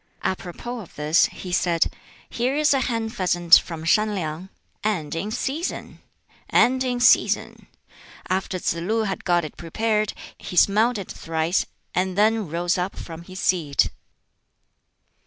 Apropos 0.23 0.79
of 0.79 0.95
this, 0.95 1.27
he 1.27 1.51
said, 1.53 1.85
"Here 2.27 2.55
is 2.55 2.73
a 2.73 2.79
hen 2.79 3.07
pheasant 3.09 3.59
from 3.59 3.83
Shan 3.83 4.15
Liang 4.15 4.49
and 4.83 5.13
in 5.13 5.29
season! 5.29 6.01
and 6.49 6.83
in 6.83 6.99
season!" 6.99 7.67
After 8.27 8.57
Tsz 8.57 8.73
lu 8.81 9.03
had 9.03 9.23
got 9.23 9.45
it 9.45 9.57
prepared, 9.57 10.13
he 10.39 10.55
smelt 10.55 10.97
it 10.97 11.11
thrice, 11.11 11.67
and 11.93 12.17
then 12.17 12.49
rose 12.49 12.79
up 12.79 12.95
from 12.95 13.21
his 13.21 13.39
seat. 13.39 13.91